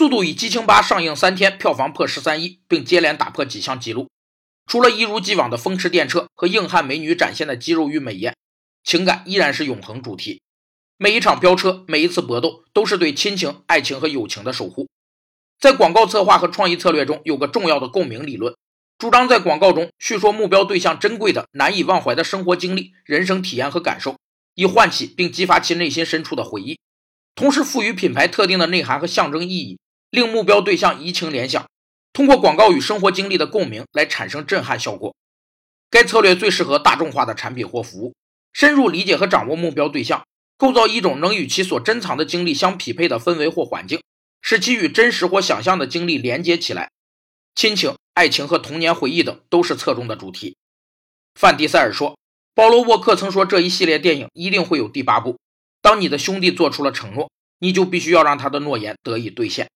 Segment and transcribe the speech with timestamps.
[0.00, 4.08] 速度与激情八》上映三天，票房破十三亿，并接连打破几项纪录。
[4.66, 8.34] 除了一如既往的风驰电掣和硬汉美女展现的肌肉与美艳，
[8.82, 10.40] 情感依然是永恒主题。
[10.96, 14.88] 每一场飙车，每一次搏斗，都是对亲情、爱情和友情的守护。
[15.60, 18.54] 在广告策划和创意策略中，有个重要的共鸣理论，
[18.96, 24.16] 主张在广告中叙说目标对象珍贵的、难以忘怀的生活经历、人生体验和感受，
[24.54, 26.78] 以唤起并激发其内心深处的回忆。
[27.34, 29.78] 同时赋予品牌特定的内涵和象征意义，
[30.10, 31.68] 令目标对象移情联想，
[32.12, 35.14] 通过广告与生活经历的共鸣来产生震撼效果。
[35.88, 38.14] 该策略最适合大众化的产品或服务，
[38.52, 40.24] 深入理解和掌握目标对象，
[40.56, 44.02] 构造一种能与其所珍藏的经历相匹配的氛围或环境，
[44.42, 46.90] 使其与真实或想象的经历连接起来。
[47.54, 50.56] 亲情、爱情和童年回忆等都是侧重的主题。
[51.34, 52.18] 范迪塞尔说
[52.54, 55.38] ：“保罗·沃克曾说，这一系列电影一定会有第八部。”
[55.80, 59.70] 当你的兄弟做出了承诺，你就必须要让他的诺言得以兑现。